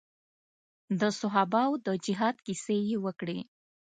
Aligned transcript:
د 0.99 1.01
صحابه 1.19 1.61
وو 1.69 1.81
د 1.85 1.87
جهاد 2.05 2.35
کيسې 2.45 2.77
يې 2.89 2.97
وکړې. 3.05 3.39